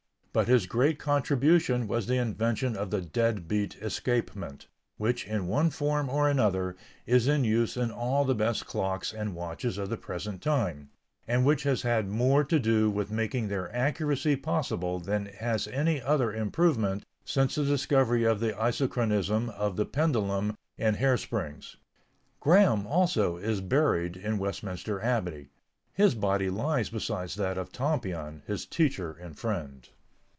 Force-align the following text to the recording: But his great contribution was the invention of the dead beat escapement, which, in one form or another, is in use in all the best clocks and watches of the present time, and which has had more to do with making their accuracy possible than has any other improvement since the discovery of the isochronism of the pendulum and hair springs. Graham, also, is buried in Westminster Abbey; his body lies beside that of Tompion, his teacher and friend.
But 0.33 0.47
his 0.47 0.65
great 0.65 0.97
contribution 0.97 1.89
was 1.89 2.07
the 2.07 2.15
invention 2.15 2.77
of 2.77 2.89
the 2.89 3.01
dead 3.01 3.49
beat 3.49 3.75
escapement, 3.81 4.67
which, 4.95 5.27
in 5.27 5.47
one 5.49 5.69
form 5.71 6.07
or 6.07 6.29
another, 6.29 6.77
is 7.05 7.27
in 7.27 7.43
use 7.43 7.75
in 7.75 7.91
all 7.91 8.23
the 8.23 8.33
best 8.33 8.65
clocks 8.65 9.11
and 9.11 9.35
watches 9.35 9.77
of 9.77 9.89
the 9.89 9.97
present 9.97 10.41
time, 10.41 10.89
and 11.27 11.43
which 11.43 11.63
has 11.63 11.81
had 11.81 12.07
more 12.07 12.45
to 12.45 12.59
do 12.59 12.89
with 12.89 13.11
making 13.11 13.49
their 13.49 13.75
accuracy 13.75 14.37
possible 14.37 14.99
than 14.99 15.25
has 15.25 15.67
any 15.67 16.01
other 16.01 16.33
improvement 16.33 17.03
since 17.25 17.55
the 17.55 17.65
discovery 17.65 18.23
of 18.23 18.39
the 18.39 18.53
isochronism 18.53 19.49
of 19.49 19.75
the 19.75 19.85
pendulum 19.85 20.55
and 20.77 20.95
hair 20.95 21.17
springs. 21.17 21.75
Graham, 22.39 22.87
also, 22.87 23.35
is 23.35 23.59
buried 23.59 24.15
in 24.15 24.37
Westminster 24.37 25.01
Abbey; 25.01 25.49
his 25.91 26.15
body 26.15 26.49
lies 26.49 26.89
beside 26.89 27.31
that 27.31 27.57
of 27.57 27.73
Tompion, 27.73 28.43
his 28.47 28.65
teacher 28.65 29.11
and 29.19 29.37
friend. 29.37 29.89